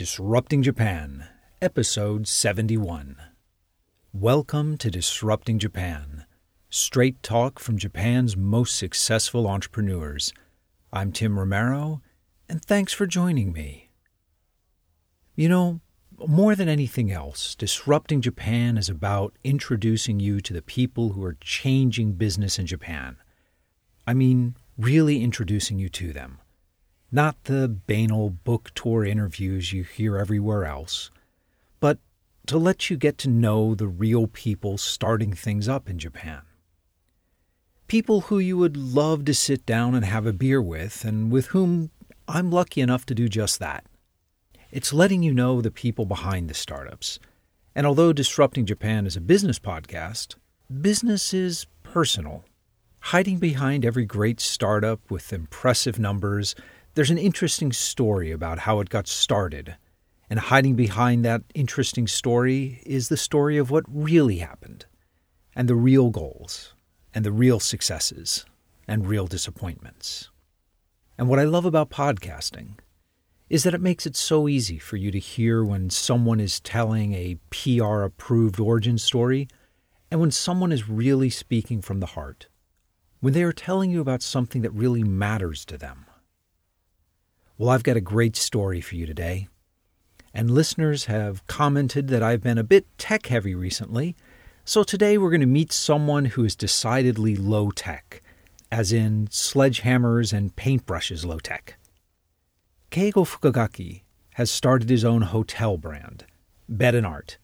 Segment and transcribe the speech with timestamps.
[0.00, 1.28] Disrupting Japan,
[1.60, 3.18] Episode 71.
[4.14, 6.24] Welcome to Disrupting Japan,
[6.70, 10.32] straight talk from Japan's most successful entrepreneurs.
[10.90, 12.00] I'm Tim Romero,
[12.48, 13.90] and thanks for joining me.
[15.36, 15.80] You know,
[16.26, 21.36] more than anything else, Disrupting Japan is about introducing you to the people who are
[21.42, 23.18] changing business in Japan.
[24.06, 26.39] I mean, really introducing you to them
[27.12, 31.10] not the banal book tour interviews you hear everywhere else,
[31.80, 31.98] but
[32.46, 36.42] to let you get to know the real people starting things up in Japan.
[37.88, 41.48] People who you would love to sit down and have a beer with, and with
[41.48, 41.90] whom
[42.28, 43.84] I'm lucky enough to do just that.
[44.70, 47.18] It's letting you know the people behind the startups.
[47.74, 50.36] And although Disrupting Japan is a business podcast,
[50.80, 52.44] business is personal.
[53.00, 56.54] Hiding behind every great startup with impressive numbers
[56.94, 59.76] there's an interesting story about how it got started,
[60.28, 64.86] and hiding behind that interesting story is the story of what really happened,
[65.54, 66.74] and the real goals,
[67.14, 68.44] and the real successes,
[68.88, 70.30] and real disappointments.
[71.16, 72.78] And what I love about podcasting
[73.48, 77.14] is that it makes it so easy for you to hear when someone is telling
[77.14, 79.46] a PR approved origin story
[80.10, 82.48] and when someone is really speaking from the heart,
[83.20, 86.06] when they are telling you about something that really matters to them
[87.60, 89.46] well, I've got a great story for you today.
[90.32, 94.16] And listeners have commented that I've been a bit tech heavy recently,
[94.64, 98.22] so today we're going to meet someone who is decidedly low tech,
[98.72, 101.76] as in sledgehammers and paintbrushes low tech.
[102.90, 104.04] Keigo Fukugaki
[104.36, 106.24] has started his own hotel brand,
[106.66, 107.36] Bed and Art,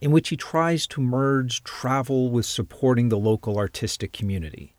[0.00, 4.76] in which he tries to merge travel with supporting the local artistic community.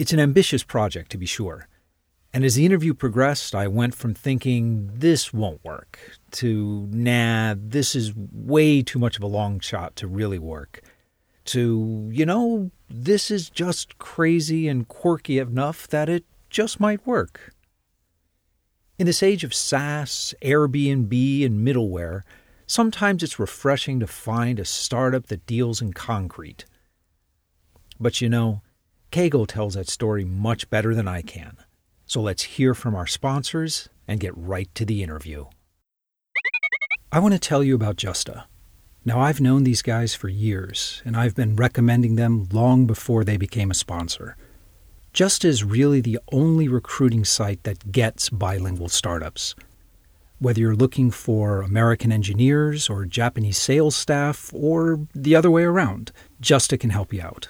[0.00, 1.68] It's an ambitious project, to be sure
[2.34, 6.00] and as the interview progressed, I went from thinking this won't work
[6.32, 10.80] to nah, this is way too much of a long shot to really work,
[11.44, 17.52] to, you know, this is just crazy and quirky enough that it just might work.
[18.98, 22.22] In this age of SaaS, Airbnb, and middleware,
[22.66, 26.64] sometimes it's refreshing to find a startup that deals in concrete.
[28.00, 28.62] But you know,
[29.12, 31.58] Keigo tells that story much better than I can.
[32.06, 35.46] So let's hear from our sponsors and get right to the interview.
[37.10, 38.46] I want to tell you about Justa.
[39.04, 43.36] Now, I've known these guys for years, and I've been recommending them long before they
[43.36, 44.36] became a sponsor.
[45.12, 49.54] Justa is really the only recruiting site that gets bilingual startups.
[50.40, 56.10] Whether you're looking for American engineers or Japanese sales staff or the other way around,
[56.40, 57.48] Justa can help you out.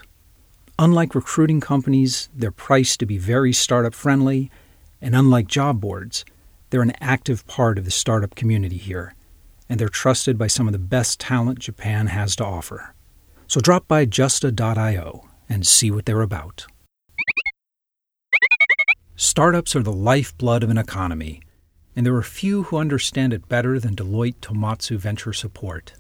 [0.78, 4.50] Unlike recruiting companies, they're priced to be very startup friendly,
[5.00, 6.24] and unlike job boards,
[6.70, 9.14] they're an active part of the startup community here,
[9.68, 12.92] and they're trusted by some of the best talent Japan has to offer.
[13.46, 16.66] So drop by justa.io and see what they're about.
[19.14, 21.40] Startups are the lifeblood of an economy,
[21.94, 25.92] and there are few who understand it better than Deloitte Tohmatsu Venture Support.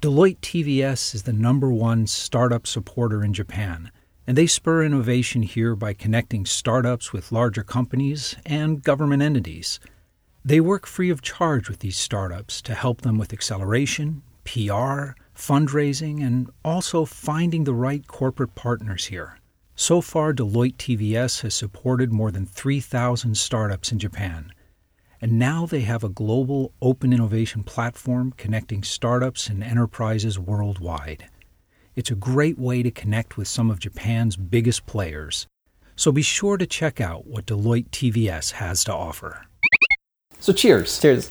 [0.00, 3.90] Deloitte TVS is the number one startup supporter in Japan
[4.26, 9.80] and they spur innovation here by connecting startups with larger companies and government entities.
[10.44, 16.24] They work free of charge with these startups to help them with acceleration, PR, fundraising,
[16.24, 19.38] and also finding the right corporate partners here.
[19.74, 24.52] So far, Deloitte TVS has supported more than 3,000 startups in Japan.
[25.20, 31.28] And now they have a global open innovation platform connecting startups and enterprises worldwide.
[31.94, 35.46] It's a great way to connect with some of Japan's biggest players.
[35.94, 39.44] So be sure to check out what Deloitte TVS has to offer.
[40.40, 40.98] So cheers.
[40.98, 41.30] Cheers.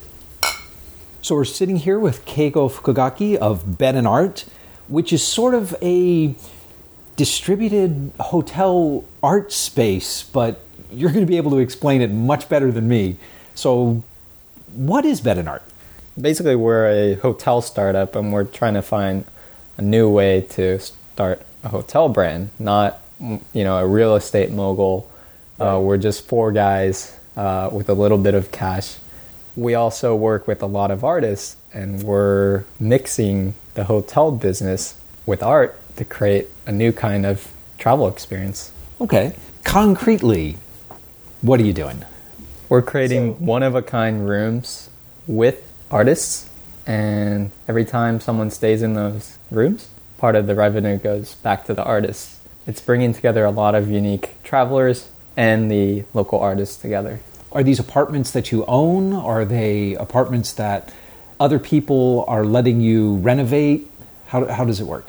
[1.24, 4.46] So we're sitting here with Keigo Fukugaki of Bed and Art,
[4.88, 6.36] which is sort of a
[7.16, 12.72] distributed hotel art space, but you're going to be able to explain it much better
[12.72, 13.18] than me.
[13.56, 14.04] So
[14.74, 15.64] what is Bed and Art?
[16.20, 19.26] Basically, we're a hotel startup and we're trying to find
[19.78, 25.10] a new way to start a hotel brand, not you know a real estate mogul.
[25.60, 25.76] Uh, right.
[25.76, 28.98] Uh, we're just four guys uh, with a little bit of cash.
[29.56, 34.96] We also work with a lot of artists, and we're mixing the hotel business
[35.26, 38.72] with art to create a new kind of travel experience.
[39.00, 39.34] Okay,
[39.64, 40.58] concretely,
[41.42, 42.06] what are you doing?
[42.70, 44.90] We're creating so, one of a kind rooms
[45.28, 46.50] with artists
[46.86, 51.74] and every time someone stays in those rooms, part of the revenue goes back to
[51.74, 52.40] the artists.
[52.68, 57.20] It's bringing together a lot of unique travelers and the local artists together.
[57.52, 59.14] Are these apartments that you own?
[59.14, 60.94] Are they apartments that
[61.40, 63.90] other people are letting you renovate?
[64.28, 65.08] How, how does it work?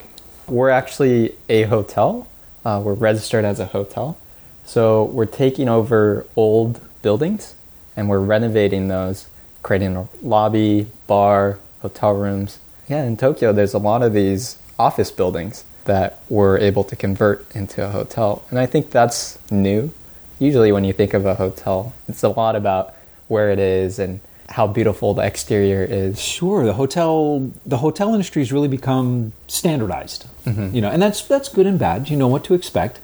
[0.48, 2.26] We're actually a hotel.
[2.64, 4.18] Uh, we're registered as a hotel.
[4.64, 7.54] So we're taking over old buildings
[7.96, 9.26] and we're renovating those,
[9.62, 12.58] creating a lobby, bar, hotel rooms.
[12.88, 17.50] Yeah, in Tokyo, there's a lot of these office buildings that we're able to convert
[17.54, 18.44] into a hotel.
[18.50, 19.90] And I think that's new.
[20.38, 22.94] Usually, when you think of a hotel, it's a lot about
[23.28, 26.20] where it is and how beautiful the exterior is.
[26.20, 30.26] Sure, the hotel the hotel industry has really become standardized.
[30.44, 30.74] Mm-hmm.
[30.74, 32.10] You know, and that's that's good and bad.
[32.10, 32.98] You know what to expect,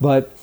[0.00, 0.36] but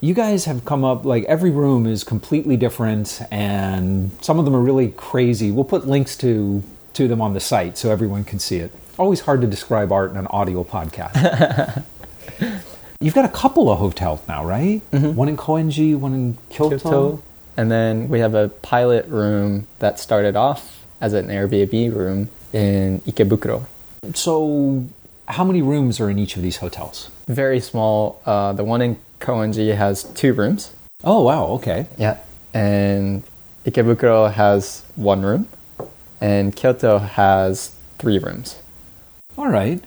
[0.00, 4.54] you guys have come up like every room is completely different, and some of them
[4.54, 5.50] are really crazy.
[5.50, 6.62] We'll put links to
[6.94, 8.72] to them on the site so everyone can see it.
[8.98, 11.84] Always hard to describe art in an audio podcast.
[13.00, 14.80] You've got a couple of hotels now, right?
[14.90, 16.78] One in Koenji, one in Kyoto.
[16.78, 17.22] Kyoto.
[17.56, 23.00] And then we have a pilot room that started off as an Airbnb room in
[23.00, 23.66] Ikebukuro.
[24.14, 24.88] So,
[25.26, 27.10] how many rooms are in each of these hotels?
[27.26, 28.20] Very small.
[28.24, 30.72] Uh, the one in Koenji has two rooms.
[31.04, 31.86] Oh, wow, okay.
[31.96, 32.18] Yeah.
[32.52, 33.22] And
[33.64, 35.48] Ikebukuro has one room.
[36.20, 38.56] And Kyoto has three rooms.
[39.36, 39.82] All right.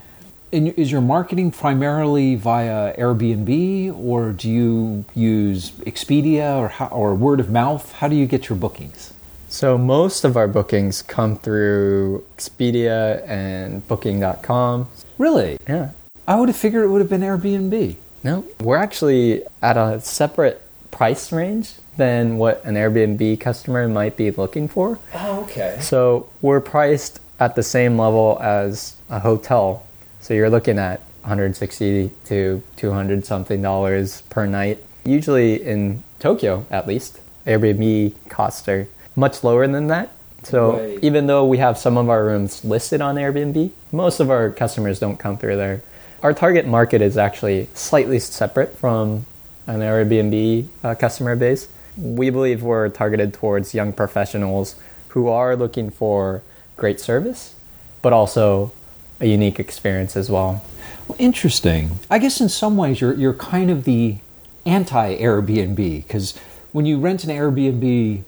[0.54, 7.16] And is your marketing primarily via Airbnb, or do you use Expedia or how, or
[7.16, 7.92] word of mouth?
[7.94, 9.14] How do you get your bookings?
[9.48, 14.90] So most of our bookings come through Expedia and Booking.com.
[15.18, 15.58] Really?
[15.68, 15.92] Yeah.
[16.28, 17.96] I would have figured it would have been Airbnb.
[18.24, 24.30] No, we're actually at a separate price range than what an Airbnb customer might be
[24.32, 25.00] looking for.
[25.14, 25.78] Oh, okay.
[25.82, 29.84] So we're priced at the same level as a hotel.
[30.20, 34.80] So you're looking at 160 to 200 something dollars per night.
[35.04, 40.10] Usually in Tokyo, at least, Airbnb costs are much lower than that.
[40.44, 41.00] So Right.
[41.02, 45.00] even though we have some of our rooms listed on Airbnb, most of our customers
[45.00, 45.82] don't come through there.
[46.24, 49.26] Our target market is actually slightly separate from
[49.66, 51.68] an Airbnb uh, customer base.
[51.98, 54.76] We believe we're targeted towards young professionals
[55.10, 56.44] who are looking for
[56.78, 57.56] great service,
[58.04, 58.72] but also
[59.20, 60.64] a unique experience as well.
[61.08, 61.98] Well, interesting.
[62.08, 64.18] I guess in some ways you're you're kind of the
[64.64, 66.38] anti Airbnb because
[66.72, 68.22] when you rent an Airbnb,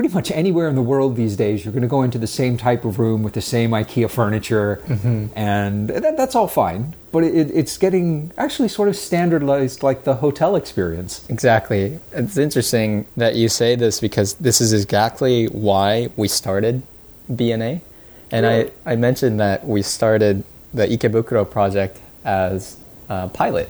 [0.00, 2.56] pretty much anywhere in the world these days, you're going to go into the same
[2.56, 5.26] type of room with the same IKEA furniture, mm-hmm.
[5.36, 6.96] and that, that's all fine.
[7.12, 11.28] But it, it's getting actually sort of standardized like the hotel experience.
[11.28, 12.00] Exactly.
[12.12, 16.82] It's interesting that you say this because this is exactly why we started
[17.30, 17.82] BNA.
[18.30, 18.70] And Really?
[18.86, 22.78] I, I mentioned that we started the Ikebukuro project as
[23.10, 23.68] a pilot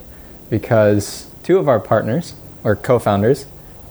[0.49, 3.47] because two of our partners, or co founders,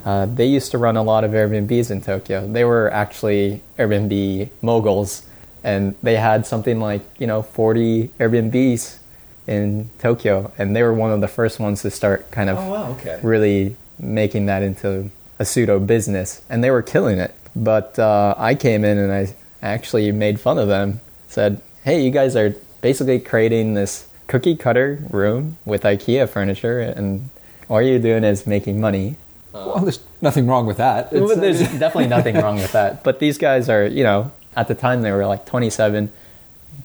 [0.06, 2.48] uh, they used to run a lot of Airbnbs in Tokyo.
[2.48, 5.24] They were actually Airbnb moguls,
[5.64, 9.00] and they had something like, you know, 40 Airbnbs
[9.48, 12.70] in Tokyo, and they were one of the first ones to start kind of oh,
[12.70, 13.20] wow, okay.
[13.24, 15.10] really making that into
[15.40, 17.34] a pseudo business, and they were killing it.
[17.56, 21.02] But uh, I came in and I actually made fun of them.
[21.28, 27.30] Said, "Hey, you guys are basically creating this cookie cutter room with IKEA furniture, and
[27.70, 29.16] all you're doing is making money."
[29.54, 31.12] Uh, well, there's nothing wrong with that.
[31.12, 33.04] Well, uh, there's definitely nothing wrong with that.
[33.04, 36.12] But these guys are, you know, at the time they were like 27,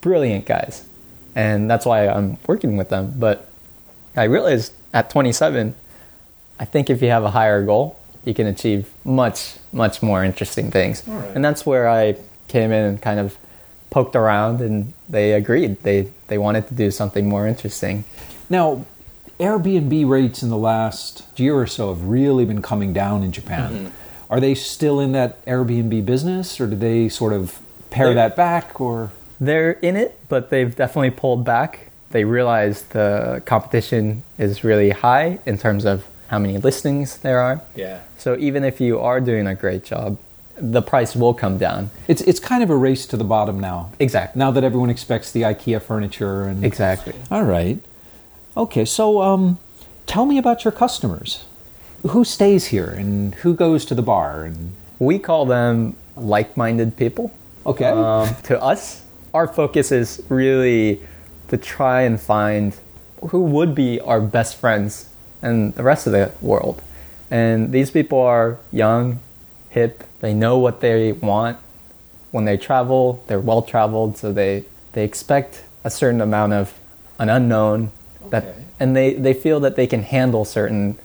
[0.01, 0.85] brilliant guys.
[1.35, 3.13] And that's why I'm working with them.
[3.17, 3.47] But
[4.15, 5.75] I realized at 27,
[6.59, 10.71] I think if you have a higher goal, you can achieve much, much more interesting
[10.71, 11.03] things.
[11.07, 11.35] Right.
[11.35, 12.15] And that's where I
[12.47, 13.37] came in and kind of
[13.89, 15.83] poked around and they agreed.
[15.83, 18.05] They, they wanted to do something more interesting.
[18.49, 18.85] Now,
[19.39, 23.73] Airbnb rates in the last year or so have really been coming down in Japan.
[23.73, 23.87] Mm-hmm.
[24.31, 28.35] Are they still in that Airbnb business, or do they sort of pare They're- that
[28.35, 28.79] back?
[28.81, 31.89] Or They're in it, but they've definitely pulled back.
[32.11, 37.61] They realize the competition is really high in terms of how many listings there are.
[37.75, 40.17] yeah, So even if you are doing a great job,
[40.57, 41.89] the price will come down.
[42.07, 43.91] it's it's kind of a race to the bottom now.
[43.99, 44.39] Exactly.
[44.39, 47.13] Now that everyone expects the IKEA furniture and Exactly.
[47.29, 47.77] All right,
[48.55, 48.85] okay.
[48.85, 49.57] So, um,
[50.05, 51.45] tell me about your customers.
[52.09, 54.43] Who stays here and who goes to the bar?
[54.43, 57.31] And We call them like-minded people.
[57.65, 59.01] okay, Um, to us,
[59.33, 61.01] our focus is really
[61.49, 62.73] to try and find
[63.29, 65.09] who would be our best friends
[65.41, 66.81] and the rest of the world.
[67.31, 69.19] And these people are young,
[69.69, 71.57] hip, they know what they want.
[72.31, 76.73] When they travel, they're well traveled, so they, they expect a certain amount of
[77.19, 77.91] an unknown
[78.31, 78.53] that Okay.
[78.79, 80.97] and they, they feel that they can handle certain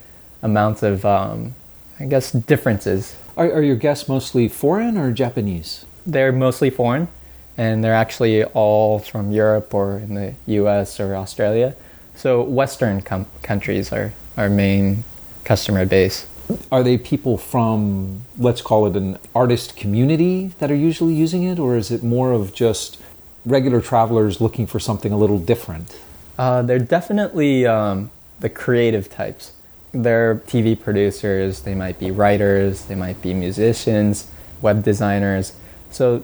[0.43, 1.55] amounts of um,
[1.99, 3.17] I guess differences.
[3.37, 5.85] Are, are your guests mostly foreign or Japanese?
[6.07, 7.09] They're mostly foreign,
[7.57, 10.99] and they're actually all from Europe or in the U.S.
[10.99, 11.75] or Australia.
[12.17, 15.05] So Western com- countries are our main
[15.45, 16.27] customer base.
[16.73, 21.59] Are they people from, let's call it an artist community that are usually using it,
[21.59, 22.99] or is it more of just
[23.47, 25.97] regular travelers looking for something a little different?
[26.40, 29.52] Uh, they're definitely um, the creative types.
[29.92, 34.26] They're TV producers, they might be writers, they might be musicians,
[34.62, 35.52] web designers.
[35.90, 36.23] So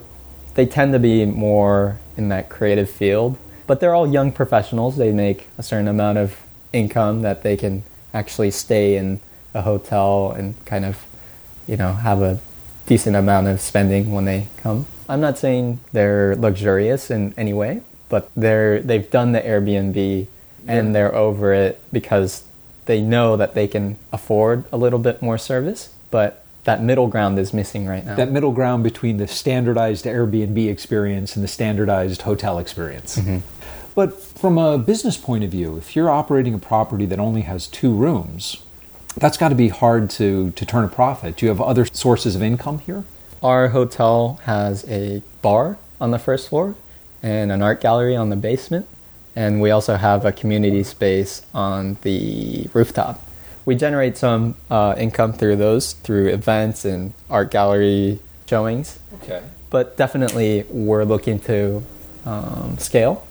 [0.55, 3.37] they tend to be more in that creative field.
[3.67, 4.97] But they're all young professionals.
[4.97, 6.41] They make a certain amount of
[6.73, 9.19] income that they can actually stay in
[9.53, 11.05] a hotel and kind of,
[11.67, 12.39] you know, have a
[12.87, 14.87] decent amount of spending when they come.
[15.07, 20.27] I'm not saying they're luxurious in any way, but they're they've done the Airbnb
[20.67, 22.43] and they're over it because
[22.85, 27.39] they know that they can afford a little bit more service, but that middle ground
[27.39, 28.15] is missing right now.
[28.15, 33.17] That middle ground between the standardized Airbnb experience and the standardized hotel experience.
[33.17, 33.37] Mm-hmm.
[33.95, 37.67] But from a business point of view, if you're operating a property that only has
[37.67, 38.61] two rooms,
[39.15, 41.37] that's got to be hard to, to turn a profit.
[41.37, 43.05] Do you have other sources of income here?
[43.41, 46.75] Our hotel has a bar on the first floor
[47.27, 48.85] and an art gallery on the basement,
[49.35, 53.15] and we also have a community space on the rooftop.
[53.65, 58.19] We generate some uh, income through those through events and art gallery
[58.49, 59.41] showings, Okay.
[59.69, 61.83] but definitely we're looking to
[62.25, 63.27] um, scale,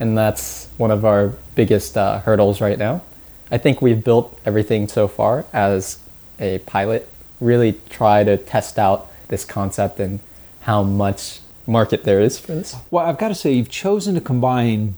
[0.00, 3.02] and that's one of our biggest uh, hurdles right now.
[3.50, 5.98] I think we've built everything so far as
[6.40, 7.06] a pilot,
[7.40, 10.20] really try to test out this concept and
[10.62, 12.74] how much market there is for this.
[12.90, 14.96] Well, I've got to say, you've chosen to combine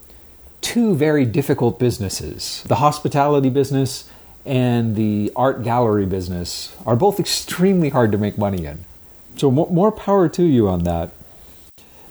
[0.61, 4.07] two very difficult businesses the hospitality business
[4.45, 8.85] and the art gallery business are both extremely hard to make money in.
[9.37, 11.11] So, more power to you on that.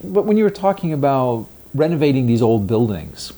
[0.02, 3.32] But when you were talking about renovating these old buildings,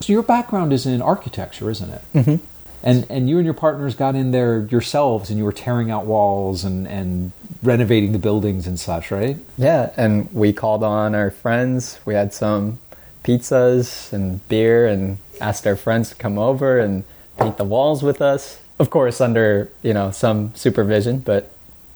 [0.00, 2.02] so your background is in architecture, isn't it?
[2.14, 2.44] Mm-hmm.
[2.82, 6.06] And and you and your partners got in there yourselves, and you were tearing out
[6.06, 7.32] walls and and
[7.62, 9.36] renovating the buildings and such, right?
[9.56, 11.98] Yeah, and we called on our friends.
[12.04, 12.78] We had some
[13.24, 17.04] pizzas and beer and asked our friends to come over and
[17.38, 18.60] paint the walls with us.
[18.78, 21.50] Of course, under, you know, some supervision, but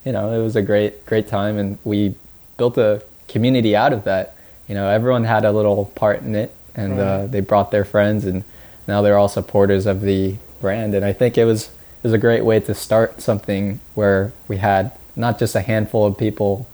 [0.04, 2.16] you know, it was a great great time and we
[2.56, 4.34] built a community out of that.
[4.68, 8.24] You know, everyone had a little part in it and uh, they brought their friends
[8.24, 8.44] and
[8.88, 11.66] now they're all supporters of the brand and I think it was
[12.02, 16.06] it was a great way to start something where we had not just a handful
[16.06, 16.66] of people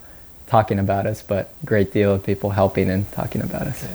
[0.46, 3.86] talking about us, but a great deal of people helping and talking about us.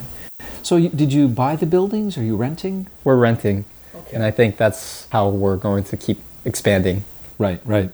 [0.61, 2.17] So, you, did you buy the buildings?
[2.17, 2.87] Are you renting?
[3.03, 3.65] We're renting,
[4.13, 7.03] and I think that's how we're going to keep expanding.
[7.37, 7.91] Right, right.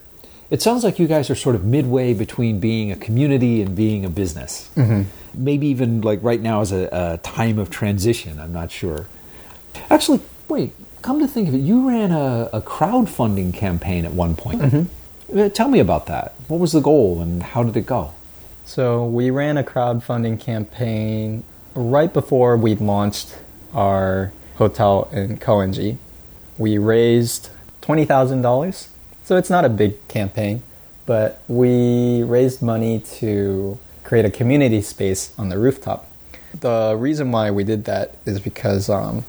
[0.49, 4.03] It sounds like you guys are sort of midway between being a community and being
[4.03, 4.69] a business.
[4.75, 5.03] Mm-hmm.
[5.33, 8.39] Maybe even like right now is a, a time of transition.
[8.39, 9.07] I'm not sure.
[9.89, 10.73] Actually, wait.
[11.01, 14.61] Come to think of it, you ran a, a crowdfunding campaign at one point.
[14.61, 15.39] Mm-hmm.
[15.39, 16.33] Uh, Tell me about that.
[16.47, 18.11] What was the goal and how did it go?
[18.65, 23.37] So we ran a crowdfunding campaign right before we launched
[23.73, 25.97] our hotel in Koenji.
[26.57, 27.49] We raised
[27.81, 28.89] twenty thousand dollars,
[29.23, 30.61] so it's not a big campaign,
[31.05, 36.05] but we raised money to create a community space on the rooftop.
[36.59, 39.23] The reason why we did that is because um,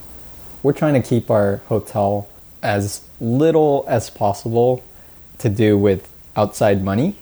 [0.63, 2.29] we're trying to keep our hotel
[2.63, 4.83] as little as possible
[5.39, 7.17] to do with outside money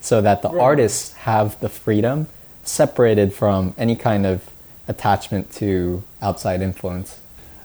[0.00, 2.26] so that the artists have the freedom
[2.62, 4.50] separated from any kind of
[4.86, 7.18] attachment to outside influence.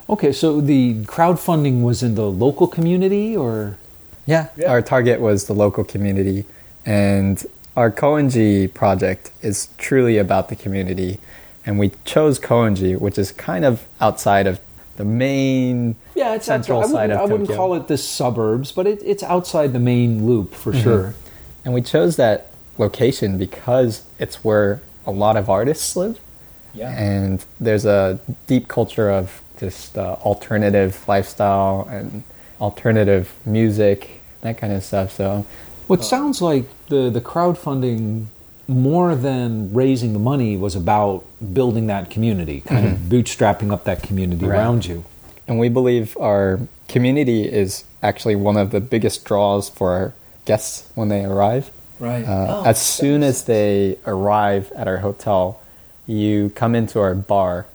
[0.09, 3.77] Okay, so the crowdfunding was in the local community or?
[4.25, 6.45] Yeah, our target was the local community,
[6.85, 7.43] and
[7.75, 11.19] our Koenji project is truly about the community.
[11.65, 14.59] And we chose Koenji, which is kind of outside of
[14.99, 17.09] the main Yeah, it's central outside.
[17.09, 19.79] I side wouldn't, of I wouldn't call it the suburbs, but it, it's outside the
[19.79, 21.15] main loop for sure.
[21.63, 26.19] And we chose that location because it's where a lot of artists live.
[26.73, 26.89] Yeah.
[26.89, 32.23] And there's a deep culture of just uh, alternative lifestyle and
[32.59, 35.13] alternative music, that kind of stuff.
[35.13, 35.45] So,
[35.87, 38.25] Well, it sounds like the, the crowdfunding,
[38.69, 44.03] more than raising the money, was about building that community, kind of bootstrapping up that
[44.03, 44.57] community Right.
[44.59, 45.03] around you.
[45.47, 50.13] and we believe our community is actually one of the biggest draws for our
[50.45, 51.71] guests when they arrive.
[51.99, 52.23] Right.
[52.23, 55.59] Uh, as soon as they arrive at our hotel,
[56.05, 57.65] you come into our bar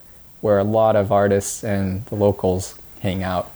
[0.40, 3.50] where a lot of artists and the locals hang out.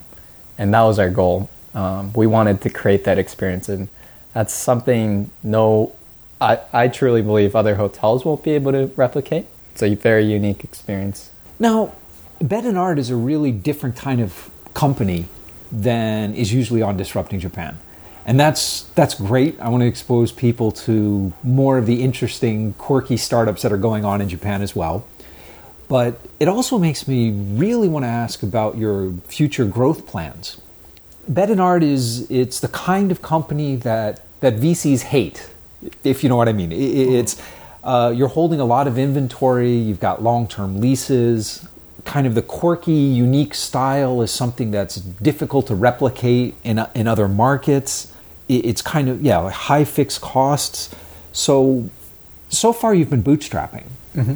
[0.59, 1.49] And that was our goal.
[1.75, 3.68] Um, we wanted to create that experience.
[3.68, 3.87] And
[4.35, 5.92] That's something no,
[6.40, 9.47] I, I truly believe other hotels won't be able to replicate.
[9.73, 11.30] It's a very unique experience.
[11.59, 11.95] Now,
[12.40, 15.26] Bed and Art is a really different kind of company
[15.73, 17.78] than is usually on Disrupting Japan.
[18.25, 19.59] And that's that's great.
[19.59, 24.04] I want to expose people to more of the interesting, quirky startups that are going
[24.04, 25.07] on in Japan as well.
[25.88, 30.61] But it also makes me really want to ask about your future growth plans.
[31.26, 35.49] Bed and Art is it's the kind of company that that VCs hate,
[36.05, 36.73] if you know what I mean.
[36.73, 37.41] It's
[37.85, 39.75] uh, you're holding a lot of inventory.
[39.75, 41.67] You've got long-term leases.
[42.05, 47.29] Kind of the quirky, unique style is something that's difficult to replicate in in other
[47.29, 48.13] markets.
[48.49, 50.95] It's kind of yeah, high fixed costs.
[51.33, 51.91] So
[52.49, 53.85] so far, you've been bootstrapping.
[54.15, 54.35] Mm-hmm.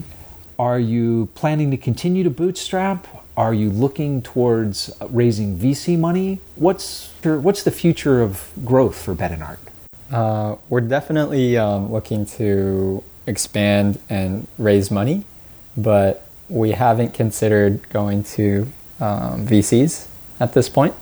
[0.59, 3.07] Are you planning to continue to bootstrap?
[3.37, 6.41] Are you looking towards raising VC money?
[6.57, 9.59] What's your, what's the future of growth for Bed and Art?
[10.13, 15.25] Uh, we're definitely um, looking to expand and raise money,
[15.75, 20.95] but we haven't considered going to um, VCs at this point.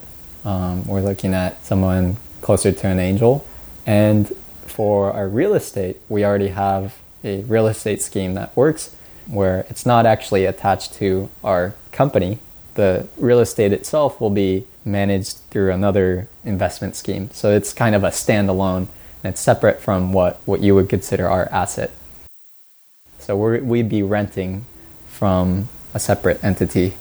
[0.44, 3.44] Um, we're looking at someone closer to an angel.
[3.84, 4.28] And
[4.64, 8.94] for our real estate, we already have a real estate scheme that works
[9.26, 12.38] where it's not actually attached to our company.
[12.74, 17.28] The real estate itself will be managed through another investment scheme.
[17.32, 18.86] So it's kind of a standalone
[19.22, 21.90] and it's separate from what, what you would consider our asset.
[23.18, 24.64] So we we'd be renting
[25.08, 26.94] from a separate entity.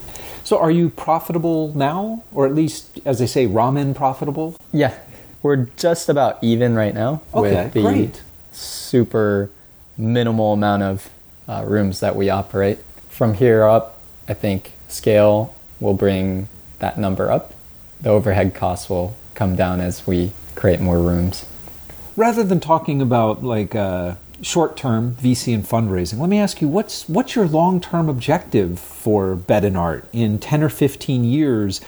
[0.43, 4.57] So are you profitable now, or at least, as they say, ramen profitable?
[4.73, 4.97] Yeah,
[5.41, 8.23] we're just about even right now okay, with the great.
[8.51, 9.49] super
[9.97, 11.09] minimal amount of
[11.47, 12.79] uh, rooms that we operate.
[13.09, 16.47] From here up, I think scale will bring
[16.79, 17.53] that number up.
[18.01, 21.45] The overhead costs will come down as we create more rooms.
[22.19, 27.07] Rather than talking about like uh, short-term VC and fundraising, let me ask you what's
[27.07, 31.79] what's your long-term objective for Bed and Art in ten or fifteen years?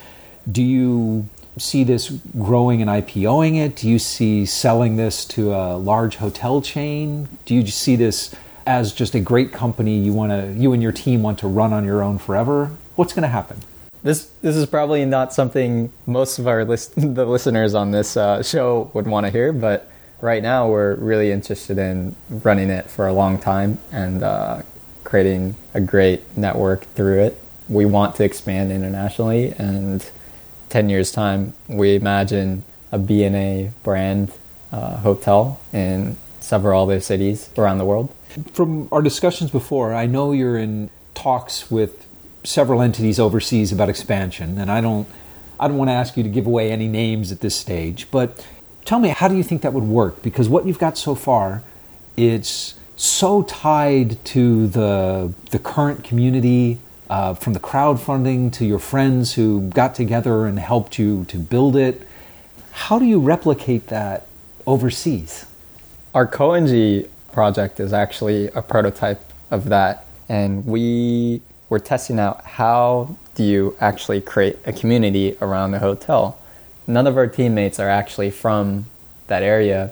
[0.50, 3.76] Do you see this growing and IPOing it?
[3.76, 7.28] Do you see selling this to a large hotel chain?
[7.44, 8.34] Do you see this
[8.66, 11.74] as just a great company you want to you and your team want to run
[11.74, 13.58] on your own forever what's going to happen
[14.04, 18.42] this this is probably not something most of our list, the listeners on this uh,
[18.44, 19.92] show would want to hear but
[20.22, 24.62] right now we're really interested in running it for a long time and uh,
[25.04, 27.42] creating a great network through it.
[27.68, 30.10] We want to expand internationally and
[30.70, 34.32] 10 years time we imagine a bna brand
[34.72, 38.14] uh, hotel in several other cities around the world.
[38.54, 42.06] From our discussions before, I know you're in talks with
[42.44, 45.08] several entities overseas about expansion, and I don't,
[45.60, 48.46] I don't want to ask you to give away any names at this stage, but
[48.86, 50.22] tell me, how do you think that would work?
[50.22, 51.64] Because what you've got so far,
[52.18, 56.80] it's so tied to the the current community,
[57.12, 61.76] uh, from the crowdfunding to your friends who got together and helped you to build
[61.76, 62.08] it.
[62.72, 64.28] How do you replicate that
[64.66, 65.46] overseas?
[66.16, 70.06] Our Koenji project is actually a prototype of that.
[70.30, 76.38] And we were testing out how do you actually create a community around the hotel.
[76.88, 78.88] None of our teammates are actually from
[79.28, 79.92] that area,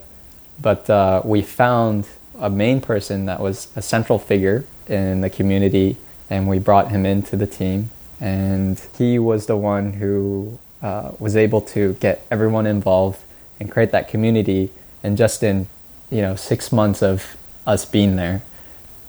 [0.62, 2.08] but uh, we found
[2.39, 5.97] a main person that was a central figure in the community,
[6.30, 7.89] and we brought him into the team.
[8.19, 13.21] And he was the one who uh, was able to get everyone involved
[13.60, 14.71] and create that community.
[15.04, 15.67] And just in
[16.10, 18.41] you know six months of us being there.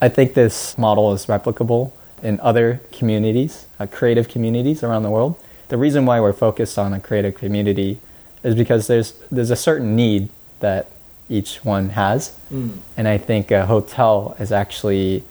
[0.00, 5.36] I think this model is replicable in other communities, uh, creative communities around the world.
[5.70, 7.98] The reason why we're focused on a creative community
[8.42, 10.28] is because there's there's a certain need
[10.60, 10.90] that
[11.28, 12.76] each one has, mm.
[12.96, 15.22] and I think a hotel is actually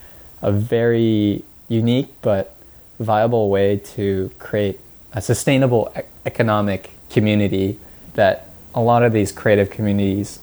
[0.42, 2.56] a very unique but
[3.00, 4.80] viable way to create
[5.14, 7.78] a sustainable e- economic community
[8.14, 10.40] that a lot of these creative communities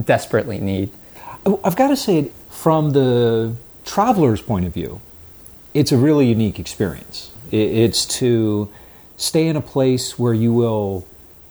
[0.00, 0.90] desperately need.
[1.64, 5.00] I've got to say, from the traveler's point of view,
[5.72, 7.30] it's a really unique experience.
[7.50, 8.68] It's to
[9.16, 11.06] stay in a place where you will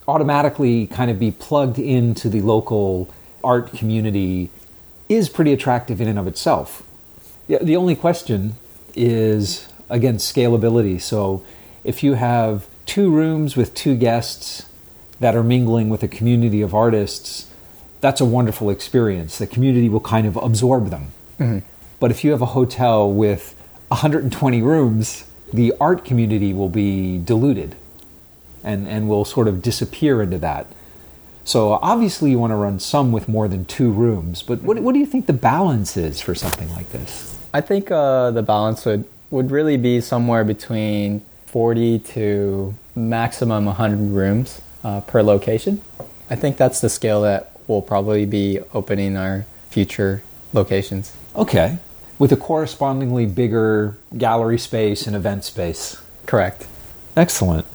[0.07, 4.49] automatically kind of be plugged into the local art community
[5.09, 6.83] is pretty attractive in and of itself.
[7.47, 8.55] The only question
[8.95, 10.99] is, again, scalability.
[11.01, 11.43] So
[11.83, 14.65] if you have two rooms with two guests
[15.19, 17.49] that are mingling with a community of artists,
[18.01, 19.37] that's a wonderful experience.
[19.37, 21.11] The community will kind of absorb them.
[21.39, 21.59] Mm-hmm.
[21.99, 23.55] But if you have a hotel with
[23.87, 27.75] 120 rooms, the art community will be diluted
[28.63, 30.65] and, and will sort of disappear into that.
[31.45, 34.93] So obviously you want to run some with more than two rooms, but what, what
[34.93, 37.37] do you think the balance is for something like this?
[37.53, 43.97] I think uh, the balance would, would really be somewhere between 40 to maximum 100
[43.97, 45.81] rooms uh, per location.
[46.29, 51.13] I think that's the scale that we'll probably be opening our future locations.
[51.35, 51.77] Okay.
[52.19, 56.01] With a correspondingly bigger gallery space and event space.
[56.25, 56.67] Correct.
[57.17, 57.65] Excellent.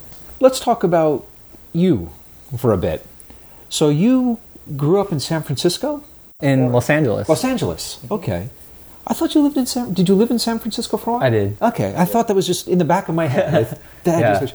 [0.40, 1.26] Let's talk about
[1.72, 2.10] you
[2.56, 3.04] for a bit.
[3.68, 4.38] So you
[4.76, 6.02] grew up in San Francisco?
[6.40, 7.28] In Los Angeles.
[7.28, 7.98] Los Angeles.
[8.10, 8.48] Okay.
[9.08, 9.94] I thought you lived in San.
[9.94, 11.22] Did you live in San Francisco for a while?
[11.22, 11.56] I did.
[11.62, 13.80] Okay, I thought that was just in the back of my head.
[14.04, 14.46] yeah.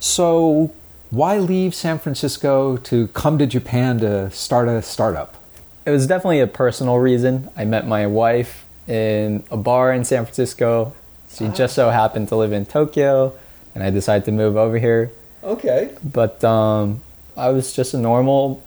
[0.00, 0.72] So,
[1.10, 5.36] why leave San Francisco to come to Japan to start a startup?
[5.84, 7.50] It was definitely a personal reason.
[7.54, 10.92] I met my wife in a bar in San Francisco.
[11.32, 11.52] She ah.
[11.52, 13.36] just so happened to live in Tokyo,
[13.74, 15.10] and I decided to move over here.
[15.42, 15.90] Okay.
[16.04, 17.02] But um,
[17.36, 18.62] I was just a normal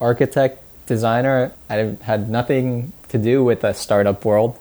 [0.00, 1.52] architect designer.
[1.70, 4.58] I had nothing to do with the startup world.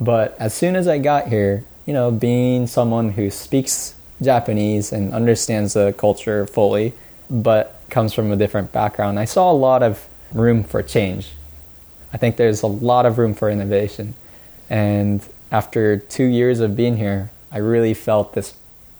[0.00, 5.12] But as soon as I got here, you know, being someone who speaks Japanese and
[5.12, 6.92] understands the culture fully,
[7.30, 11.32] but comes from a different background, I saw a lot of room for change.
[12.12, 14.14] I think there's a lot of room for innovation.
[14.70, 18.54] And after two years of being here, I really felt this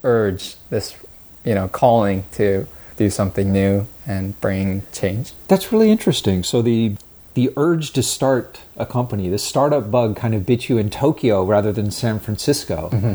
[0.04, 0.96] urge, this,
[1.44, 5.32] you know, calling to do something new and bring change.
[5.48, 6.42] That's really interesting.
[6.42, 6.96] So the
[7.34, 11.42] the urge to start a company, the startup bug kind of bit you in Tokyo
[11.42, 12.90] rather than San Francisco.
[12.92, 13.12] Mm-hmm.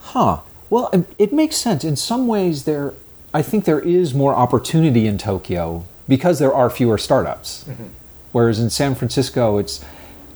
[0.00, 0.40] Huh.
[0.70, 1.82] Well, it makes sense.
[1.84, 2.94] In some ways, there,
[3.32, 7.64] I think there is more opportunity in Tokyo because there are fewer startups.
[7.64, 7.86] Mm-hmm.
[8.32, 9.84] Whereas in San Francisco, it's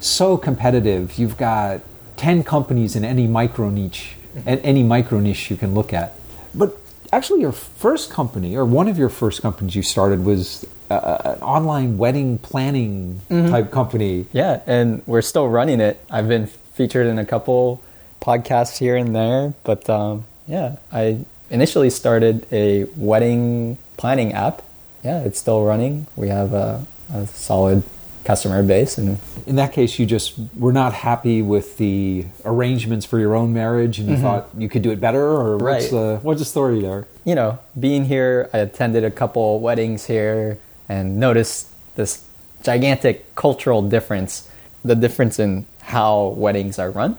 [0.00, 1.18] so competitive.
[1.18, 1.80] You've got
[2.16, 4.48] 10 companies in any micro niche, mm-hmm.
[4.48, 6.14] any micro niche you can look at.
[6.54, 6.76] But
[7.12, 11.42] actually, your first company, or one of your first companies you started, was uh, an
[11.42, 13.50] online wedding planning mm-hmm.
[13.50, 14.26] type company.
[14.32, 16.04] Yeah, and we're still running it.
[16.10, 17.82] I've been featured in a couple
[18.20, 24.62] podcasts here and there, but um, yeah, I initially started a wedding planning app.
[25.04, 26.06] Yeah, it's still running.
[26.16, 27.84] We have a, a solid
[28.28, 33.18] customer base and in that case you just were not happy with the arrangements for
[33.18, 34.22] your own marriage and you mm-hmm.
[34.22, 35.76] thought you could do it better or right.
[35.76, 40.04] what's the what's the story there you know being here i attended a couple weddings
[40.04, 40.58] here
[40.90, 42.26] and noticed this
[42.62, 44.50] gigantic cultural difference
[44.84, 47.16] the difference in how weddings are run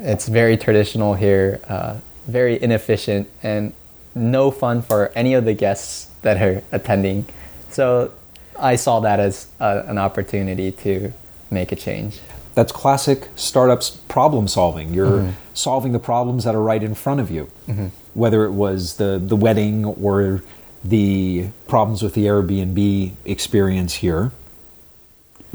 [0.00, 3.72] it's very traditional here uh, very inefficient and
[4.14, 7.24] no fun for any of the guests that are attending
[7.70, 8.12] so
[8.58, 11.12] I saw that as a, an opportunity to
[11.50, 12.20] make a change.
[12.54, 14.92] That's classic startups problem solving.
[14.92, 15.30] You're mm-hmm.
[15.54, 17.86] solving the problems that are right in front of you, mm-hmm.
[18.14, 20.42] whether it was the, the wedding or
[20.84, 24.32] the problems with the Airbnb experience here.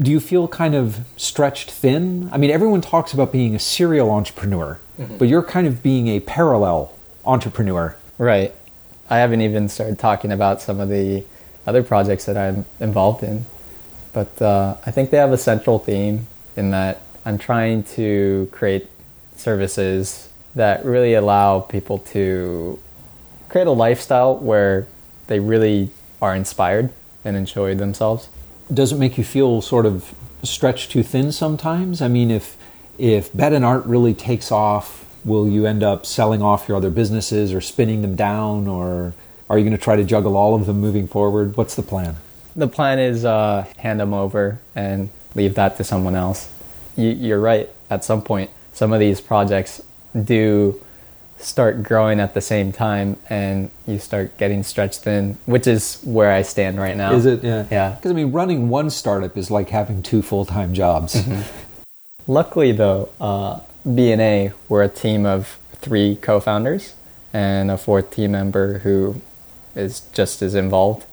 [0.00, 2.28] Do you feel kind of stretched thin?
[2.32, 5.18] I mean, everyone talks about being a serial entrepreneur, mm-hmm.
[5.18, 6.92] but you're kind of being a parallel
[7.24, 7.96] entrepreneur.
[8.16, 8.54] Right.
[9.10, 11.24] I haven't even started talking about some of the
[11.68, 13.44] other projects that I'm involved in.
[14.12, 16.26] But uh, I think they have a central theme
[16.56, 18.88] in that I'm trying to create
[19.36, 22.78] services that really allow people to
[23.48, 24.86] create a lifestyle where
[25.28, 26.90] they really are inspired
[27.24, 28.28] and enjoy themselves.
[28.72, 32.02] Does it make you feel sort of stretched too thin sometimes?
[32.02, 32.56] I mean, if
[32.98, 36.90] if bed and art really takes off, will you end up selling off your other
[36.90, 39.14] businesses or spinning them down or
[39.50, 41.56] are you going to try to juggle all of them moving forward?
[41.56, 42.16] What's the plan?
[42.54, 46.50] The plan is uh, hand them over and leave that to someone else.
[46.96, 47.70] You, you're right.
[47.90, 49.82] At some point, some of these projects
[50.24, 50.80] do
[51.38, 56.32] start growing at the same time and you start getting stretched thin, which is where
[56.32, 57.12] I stand right now.
[57.12, 57.44] Is it?
[57.44, 57.66] Yeah.
[57.70, 57.90] Yeah.
[57.92, 61.14] Because I mean, running one startup is like having two full time jobs.
[61.14, 61.42] Mm-hmm.
[62.26, 66.94] Luckily, though, uh, BNA, we're a team of three co founders
[67.32, 69.20] and a fourth team member who
[69.78, 71.06] is just as involved,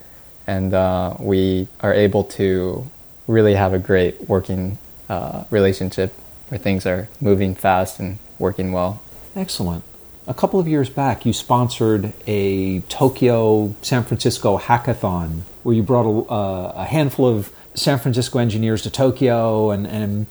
[0.48, 2.90] and uh, we are able to
[3.28, 4.78] really have a great working
[5.10, 6.14] uh, relationship
[6.50, 9.02] where things are moving fast and working well.
[9.36, 9.84] Excellent.
[10.28, 16.06] A couple of years back, you sponsored a Tokyo San Francisco hackathon where you brought
[16.06, 19.70] a, uh, a handful of San Francisco engineers to Tokyo.
[19.70, 20.26] And, and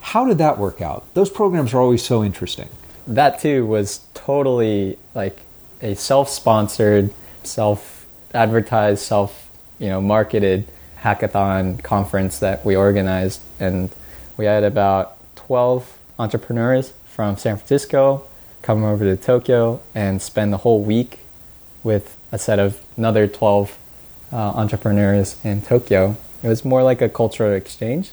[0.00, 1.04] how did that work out?
[1.14, 2.68] Those programs are always so interesting.
[3.06, 5.40] That too was totally like
[5.80, 7.12] a self sponsored
[7.46, 10.66] self advertised, self you know marketed
[11.00, 13.90] hackathon conference that we organized, and
[14.36, 18.24] we had about twelve entrepreneurs from San Francisco
[18.62, 21.18] come over to Tokyo and spend the whole week
[21.82, 23.78] with a set of another twelve
[24.32, 26.16] uh, entrepreneurs in Tokyo.
[26.42, 28.10] It was more like a cultural exchange.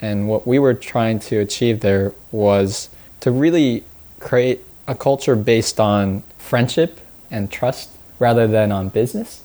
[0.00, 2.88] And what we were trying to achieve there was
[3.20, 3.84] to really
[4.20, 9.42] create a culture based on friendship and trust rather than on business.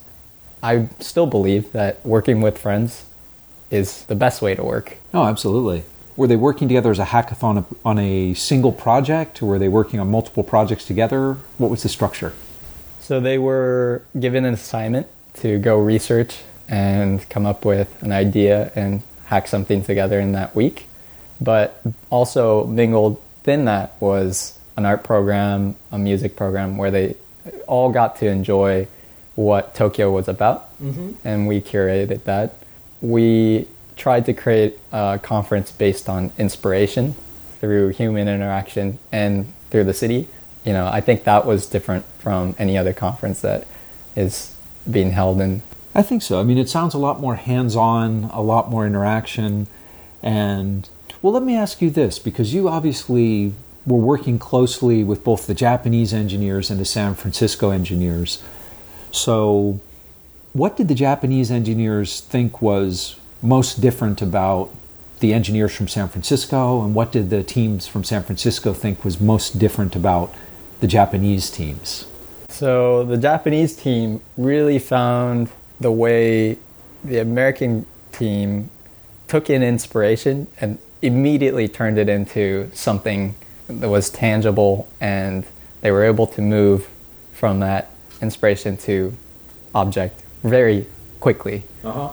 [0.61, 3.05] I still believe that working with friends
[3.69, 4.97] is the best way to work.
[5.13, 5.83] Oh, absolutely.
[6.15, 9.99] Were they working together as a hackathon on a single project, or were they working
[9.99, 11.37] on multiple projects together?
[11.57, 12.33] What was the structure?
[13.01, 18.71] So they were given an assignment to go research and come up with an idea
[18.75, 20.85] and hack something together in that week.
[21.41, 27.15] But also mingled within that was an art program, a music program where they
[27.67, 28.87] all got to enjoy
[29.35, 31.13] what Tokyo was about, mm-hmm.
[31.23, 32.55] and we curated that.
[33.01, 37.15] We tried to create a conference based on inspiration
[37.59, 40.27] through human interaction and through the city.
[40.65, 43.67] You know, I think that was different from any other conference that
[44.15, 44.55] is
[44.89, 45.61] being held in.
[45.95, 46.39] I think so.
[46.39, 49.67] I mean, it sounds a lot more hands on, a lot more interaction.
[50.21, 50.89] And,
[51.21, 53.53] well, let me ask you this because you obviously
[53.85, 58.41] were working closely with both the Japanese engineers and the San Francisco engineers.
[59.11, 59.79] So,
[60.53, 64.69] what did the Japanese engineers think was most different about
[65.19, 69.19] the engineers from San Francisco, and what did the teams from San Francisco think was
[69.19, 70.33] most different about
[70.79, 72.07] the Japanese teams?
[72.49, 76.57] So, the Japanese team really found the way
[77.03, 78.69] the American team
[79.27, 83.35] took in inspiration and immediately turned it into something
[83.79, 85.45] that was tangible, and
[85.81, 86.87] they were able to move
[87.31, 87.89] from that
[88.21, 89.15] inspiration to
[89.75, 90.85] object very
[91.19, 91.63] quickly.
[91.83, 92.11] Uh-huh.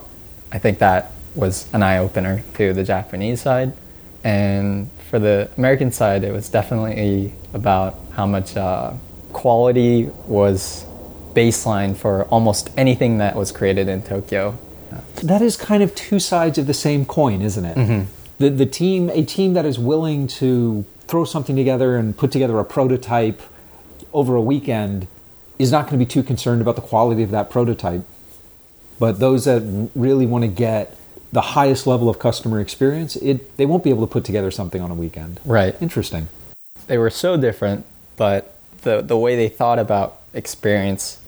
[0.51, 3.73] I think that was an eye opener to the Japanese side.
[4.23, 8.93] And for the American side, it was definitely about how much uh,
[9.33, 10.85] quality was
[11.33, 14.57] baseline for almost anything that was created in Tokyo.
[15.23, 17.77] That is kind of two sides of the same coin, isn't it?
[17.77, 18.11] Mm-hmm.
[18.39, 22.57] The, the team, a team that is willing to throw something together and put together
[22.57, 23.41] a prototype
[24.13, 25.07] over a weekend
[25.59, 28.03] is not going to be too concerned about the quality of that prototype.
[28.97, 30.97] But those that really want to get
[31.33, 34.81] the highest level of customer experience, it they won't be able to put together something
[34.81, 35.39] on a weekend.
[35.45, 35.75] Right.
[35.81, 36.29] Interesting.
[36.87, 41.19] They were so different, but the the way they thought about experience,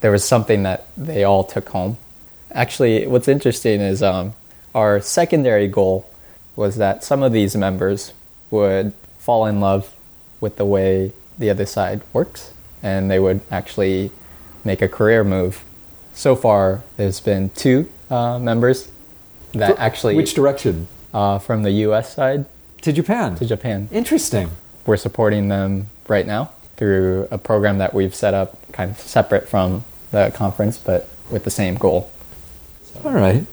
[0.00, 1.96] there was something that they all took home.
[2.52, 4.34] Actually, what's interesting is um,
[4.74, 6.08] our secondary goal
[6.54, 8.12] was that some of these members
[8.50, 8.92] would
[9.26, 9.92] fall in love
[10.40, 14.12] with the way the other side works, and they would actually
[14.64, 15.64] make a career move.
[16.14, 18.88] So far, there's been two uh, members
[19.52, 22.14] that actually which direction uh, from the U.S.
[22.14, 22.44] side
[22.82, 23.88] to Japan to Japan.
[23.90, 24.50] Interesting.
[24.86, 29.48] We're supporting them right now through a program that we've set up, kind of separate
[29.48, 32.10] from the conference, but with the same goal.
[32.84, 33.00] So.
[33.04, 33.44] All right.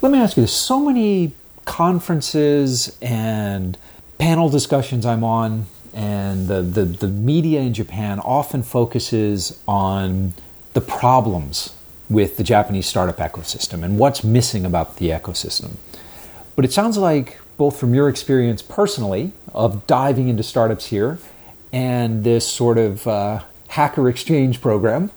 [0.00, 1.32] Let me ask you this: so many
[1.64, 3.76] conferences and
[4.18, 10.34] panel discussions I'm on, and the, the, the media in Japan often focuses on
[10.72, 11.74] the problems
[12.10, 15.76] with the Japanese startup ecosystem and what's missing about the ecosystem.
[16.56, 21.18] But it sounds like, both from your experience personally of diving into startups here
[21.72, 25.10] and this sort of uh, hacker exchange program,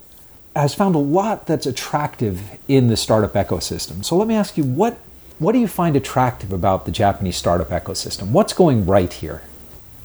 [0.55, 4.03] has found a lot that's attractive in the startup ecosystem.
[4.03, 4.97] So let me ask you, what,
[5.39, 8.31] what do you find attractive about the Japanese startup ecosystem?
[8.31, 9.43] What's going right here?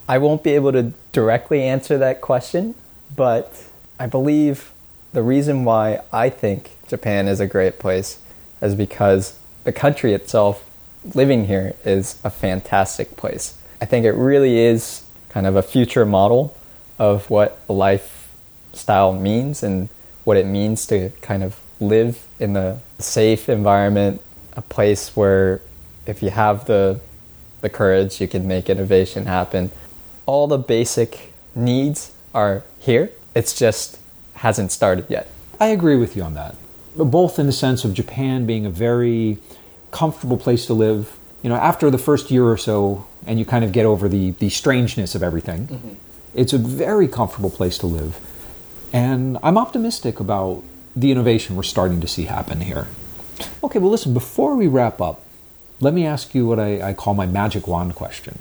[0.09, 2.75] I won't be able to directly answer that question,
[3.16, 3.64] but
[3.99, 4.73] I believe
[5.12, 8.18] the reason why I think Japan is a great place
[8.61, 10.68] is because the country itself,
[11.14, 13.57] living here, is a fantastic place.
[13.81, 16.55] I think it really is kind of a future model
[16.99, 19.88] of what lifestyle means and
[20.25, 24.21] what it means to kind of live in a safe environment,
[24.55, 25.61] a place where
[26.07, 27.01] if you have the
[27.62, 29.71] the courage, you can make innovation happen.
[30.27, 33.11] All the basic needs are here.
[33.35, 33.99] It's just
[34.35, 35.31] hasn't started yet.
[35.61, 36.57] I agree with you on that.
[36.97, 39.38] Both in the sense of Japan being a very
[39.93, 41.17] comfortable place to live.
[41.43, 44.33] You know, after the first year or so, and you kind of get over the,
[44.33, 45.95] the strangeness of everything, mm-hmm.
[46.35, 48.19] it's a very comfortable place to live.
[48.93, 50.62] And I'm optimistic about
[50.95, 52.88] the innovation we're starting to see happen here.
[53.62, 55.24] Okay, well, listen, before we wrap up,
[55.81, 58.38] let me ask you what I, I call my magic wand question.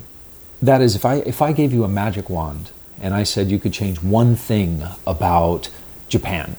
[0.60, 3.58] That is, if I, if I gave you a magic wand and I said you
[3.58, 5.68] could change one thing about
[6.08, 6.56] Japan,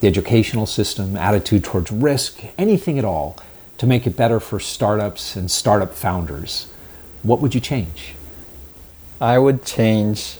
[0.00, 3.36] the educational system, attitude towards risk, anything at all
[3.78, 6.68] to make it better for startups and startup founders,
[7.22, 8.14] what would you change?
[9.20, 10.38] I would change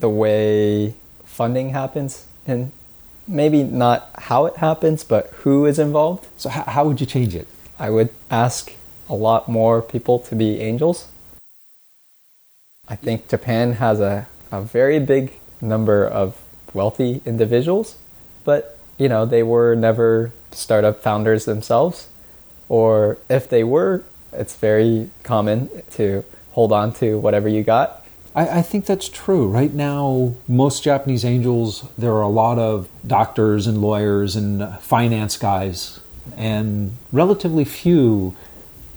[0.00, 2.72] the way funding happens in
[3.28, 6.26] maybe not how it happens, but who is involved.
[6.36, 7.46] So, how, how would you change it?
[7.78, 8.72] I would ask
[9.08, 11.08] a lot more people to be angels.
[12.88, 17.96] I think Japan has a, a very big number of wealthy individuals,
[18.44, 22.08] but you know, they were never startup founders themselves.
[22.68, 28.04] Or if they were, it's very common to hold on to whatever you got.
[28.38, 29.48] I, I, think that's true.
[29.48, 35.36] Right now, most Japanese angels, there are a lot of doctors and lawyers and finance
[35.36, 35.98] guys,
[36.36, 38.36] and relatively few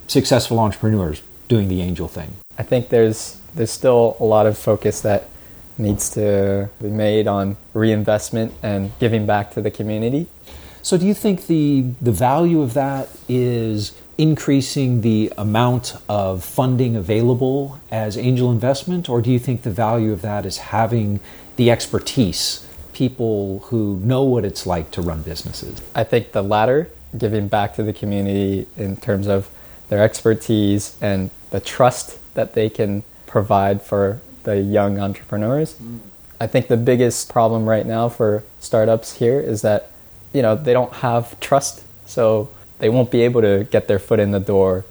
[0.06, 2.36] successful entrepreneurs doing the angel thing.
[2.60, 5.28] I think there's there's still a lot of focus that
[5.76, 10.28] needs to be made on reinvestment and giving back to the community.
[10.84, 16.96] So, do you think the the value of that is increasing the amount of funding
[16.96, 21.20] available as angel investment, or do you think the value of that is having
[21.56, 25.82] the expertise, people who know what it's like to run businesses?
[25.96, 29.50] I think the latter, giving back to the community in terms of
[29.90, 35.74] their expertise and the trust that they can provide for the young entrepreneurs.
[35.74, 35.98] Mm.
[36.40, 39.90] I think the biggest problem right now for startups here is that
[40.32, 42.50] you know they don't have trust, so
[42.82, 44.84] they won't be able to get their foot in the door.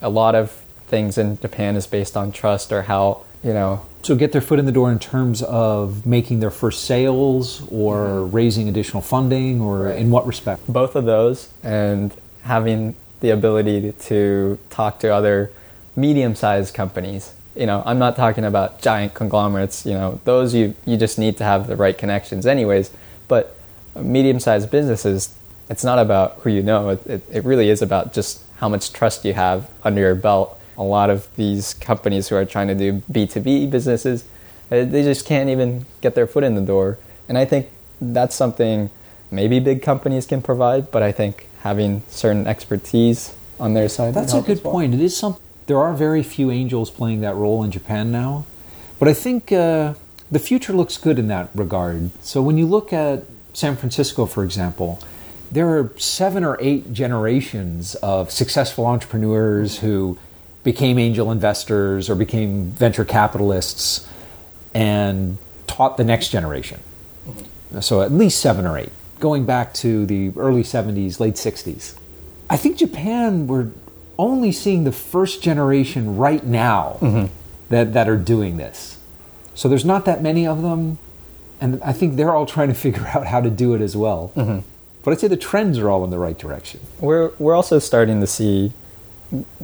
[0.00, 0.50] A lot of
[0.88, 3.86] things in Japan is based on trust or how you know.
[4.02, 8.06] So get their foot in the door in terms of making their first sales or
[8.06, 8.34] mm-hmm.
[8.34, 9.98] raising additional funding, or right.
[9.98, 10.66] in what respect?
[10.66, 15.50] Both of those, and having the ability to talk to other
[15.96, 19.86] medium-sized companies you know, I'm not talking about giant conglomerates.
[19.86, 22.90] You know, those you you just need to have the right connections, anyways.
[23.28, 23.56] But
[23.98, 25.34] medium-sized businesses,
[25.68, 26.90] it's not about who you know.
[26.90, 30.58] It, it, it really is about just how much trust you have under your belt.
[30.78, 34.24] A lot of these companies who are trying to do B2B businesses,
[34.70, 36.98] eh, they just can't even get their foot in the door.
[37.28, 37.68] And I think
[38.00, 38.90] that's something
[39.30, 44.14] maybe big companies can provide, but I think having certain expertise on their side.
[44.14, 44.74] That's a good well.
[44.74, 44.94] point.
[44.94, 48.46] It is something there are very few angels playing that role in Japan now,
[48.98, 49.94] but I think uh,
[50.30, 52.10] the future looks good in that regard.
[52.22, 55.00] So when you look at San Francisco, for example,
[55.50, 60.18] there are seven or eight generations of successful entrepreneurs who
[60.64, 64.08] became angel investors or became venture capitalists
[64.74, 66.80] and taught the next generation.
[67.80, 71.96] So at least seven or eight, going back to the early 70s, late 60s.
[72.48, 73.70] I think Japan, we're
[74.18, 77.32] only seeing the first generation right now mm-hmm.
[77.68, 78.98] that, that are doing this.
[79.54, 80.98] So there's not that many of them,
[81.60, 84.32] and I think they're all trying to figure out how to do it as well.
[84.36, 84.66] Mm-hmm.
[85.06, 86.80] But I'd say the trends are all in the right direction.
[86.98, 88.72] We're, we're also starting to see,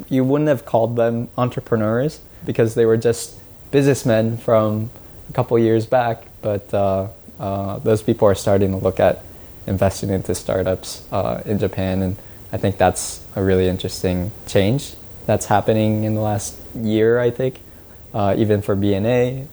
[0.08, 3.40] you wouldn't have called them entrepreneurs because they were just
[3.72, 4.90] businessmen from
[5.28, 7.08] a couple years back, but uh,
[7.40, 9.24] uh, those people are starting to look at
[9.66, 12.16] investing into startups uh, in Japan and
[12.52, 14.94] I think that's a really interesting change
[15.26, 17.58] that's happening in the last year, I think.
[18.14, 19.48] Uh, even for BNA,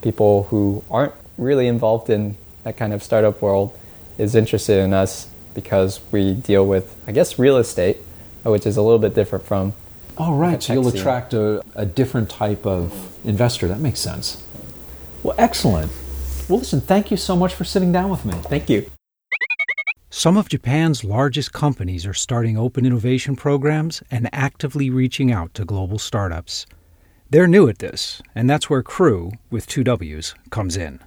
[0.00, 3.78] people who aren't really involved in that kind of startup world
[4.16, 7.98] is interested in us because we deal with, I guess, real estate,
[8.42, 9.72] which is a little bit different from.
[10.16, 10.62] Oh, right.
[10.62, 13.66] So you'll attract a, a different type of investor.
[13.68, 14.42] That makes sense.
[15.22, 15.90] Well, excellent.
[16.48, 18.34] Well, listen, thank you so much for sitting down with me.
[18.34, 18.90] Thank you.
[20.10, 25.64] Some of Japan's largest companies are starting open innovation programs and actively reaching out to
[25.64, 26.66] global startups.
[27.30, 31.00] They're new at this, and that's where Creww, with two W's, comes in.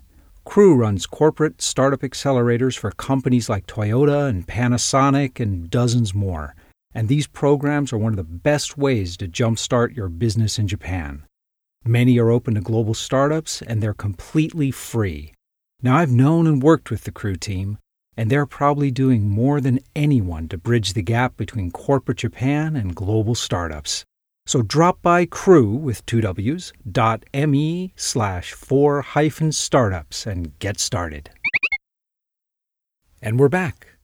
[0.47, 6.55] Creww runs corporate startup accelerators for companies like Toyota and Panasonic and dozens more.
[6.93, 11.25] And these programs are one of the best ways to jumpstart your business in Japan.
[11.85, 15.33] Many are open to global startups, and they're completely free.
[15.83, 17.77] Now, I've known and worked with the Creww team
[18.17, 22.95] and they're probably doing more than anyone to bridge the gap between corporate Japan and
[22.95, 24.03] global startups.
[24.47, 30.79] So drop by creww with two W's dot me slash four hyphen startups and get
[30.79, 31.29] started.
[33.21, 33.97] And we're back.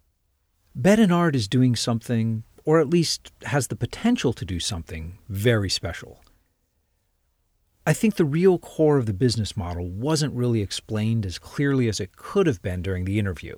[0.75, 6.21] Bedinard is doing something, or at least has the potential to do something, very special.
[7.87, 12.01] I think the real core of the business model wasn't really explained as clearly as
[12.01, 13.55] it could have been during the interview.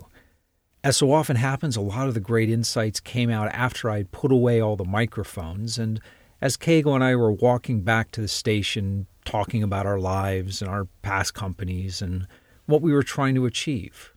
[0.84, 4.32] As so often happens, a lot of the great insights came out after I'd put
[4.32, 6.00] away all the microphones, and
[6.46, 10.70] as Keigo and I were walking back to the station, talking about our lives and
[10.70, 12.28] our past companies and
[12.68, 14.14] what we were trying to achieve,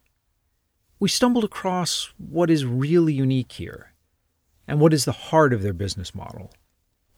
[1.01, 3.95] we stumbled across what is really unique here
[4.67, 6.53] and what is the heart of their business model,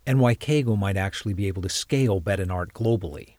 [0.06, 3.38] and why Keigo might actually be able to scale Bedinard globally.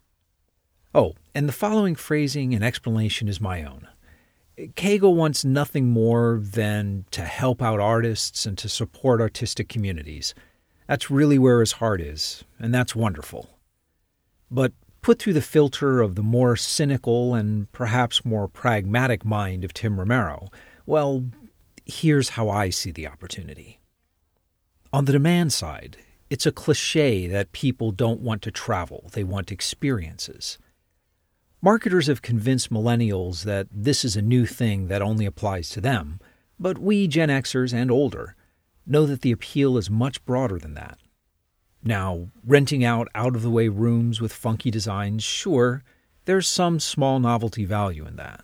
[0.94, 3.88] Oh, and the following phrasing and explanation is my own.
[4.60, 10.36] Keigo wants nothing more than to help out artists and to support artistic communities.
[10.92, 13.58] That's really where his heart is, and that's wonderful.
[14.52, 19.74] But put through the filter of the more cynical and perhaps more pragmatic mind of
[19.74, 20.50] Tim Romero,
[20.86, 21.28] well,
[21.86, 23.80] here's how I see the opportunity.
[24.92, 25.96] On the demand side,
[26.30, 30.58] it's a cliche that people don't want to travel, they want experiences.
[31.62, 36.20] Marketers have convinced millennials that this is a new thing that only applies to them,
[36.60, 38.36] but we Gen Xers and older
[38.86, 40.98] know that the appeal is much broader than that.
[41.84, 45.84] Now, renting out out of the way rooms with funky designs, sure,
[46.26, 48.44] there's some small novelty value in that.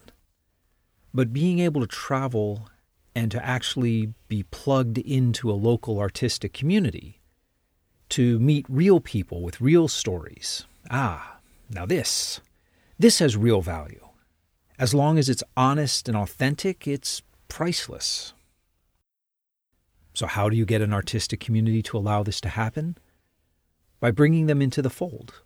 [1.14, 2.70] But being able to travel
[3.16, 7.22] and to actually be plugged into a local artistic community,
[8.10, 11.38] to meet real people with real stories, ah,
[11.70, 12.42] now this
[13.00, 14.08] this has real value.
[14.80, 18.34] As long as it's honest and authentic, it's priceless.
[20.18, 22.98] So, how do you get an artistic community to allow this to happen?
[24.00, 25.44] By bringing them into the fold,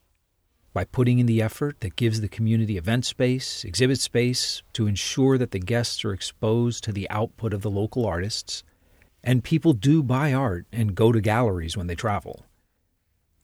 [0.72, 5.38] by putting in the effort that gives the community event space, exhibit space to ensure
[5.38, 8.64] that the guests are exposed to the output of the local artists,
[9.22, 12.46] and people do buy art and go to galleries when they travel,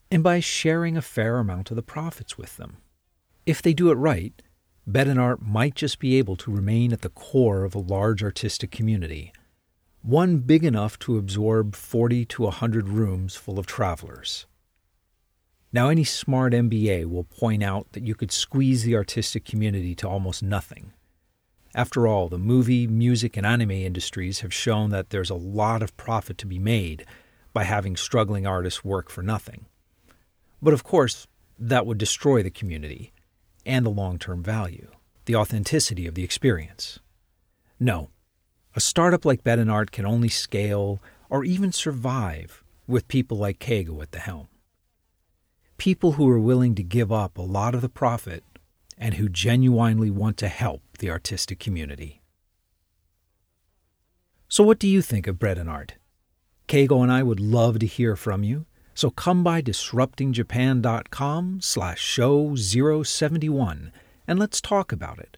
[0.09, 2.78] and by sharing a fair amount of the profits with them.
[3.45, 4.41] If they do it right,
[4.88, 8.23] Bed and Bedinart might just be able to remain at the core of a large
[8.23, 9.34] artistic community,
[10.08, 14.45] one big enough to absorb 40 to 100 rooms full of travelers.
[15.74, 20.08] Now, any smart MBA will point out that you could squeeze the artistic community to
[20.08, 20.93] almost nothing.
[21.76, 25.97] After all, the movie, music, and anime industries have shown that there's a lot of
[25.97, 27.05] profit to be made
[27.51, 29.66] by having struggling artists work for nothing.
[30.62, 31.28] But of course,
[31.60, 33.12] that would destroy the community
[33.66, 34.89] and the long term value,
[35.26, 36.99] the authenticity of the experience.
[37.78, 38.10] No,
[38.78, 41.01] a startup like Bedinart can only scale
[41.32, 44.49] or even survive with people like Keigo at the helm.
[45.78, 48.43] People who are willing to give up a lot of the profit
[48.95, 52.21] and who genuinely want to help the artistic community.
[54.47, 55.93] So, what do you think of Bedinart?
[56.67, 58.67] Keigo and I would love to hear from you.
[58.93, 63.91] So come by disruptingjapan.com slash show 071
[64.28, 65.38] and let's talk about it.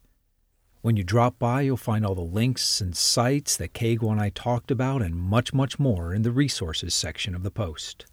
[0.82, 4.30] When you drop by, you'll find all the links and sites that Keigo and I
[4.30, 8.06] talked about and much, much more in the resources section of the post.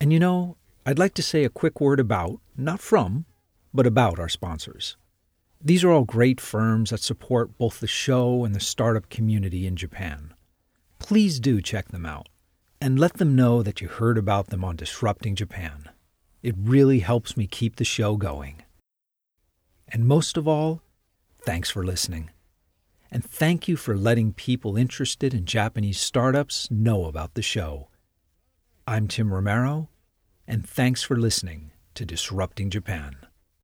[0.00, 3.26] And you know, I'd like to say a quick word about, not from,
[3.72, 4.96] but about our sponsors.
[5.60, 9.76] These are all great firms that support both the show and the startup community in
[9.76, 10.34] Japan.
[10.98, 12.28] Please do check them out
[12.80, 15.90] and let them know that you heard about them on Disrupting Japan.
[16.42, 18.62] It really helps me keep the show going.
[19.86, 20.82] And most of all,
[21.44, 22.30] thanks for listening.
[23.10, 27.88] And thank you for letting people interested in Japanese startups know about the show.
[28.86, 29.88] I'm Tim Romero,
[30.46, 33.16] and thanks for listening to Disrupting Japan.